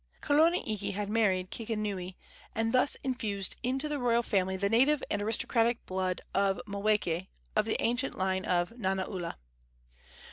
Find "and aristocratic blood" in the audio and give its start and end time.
5.11-6.21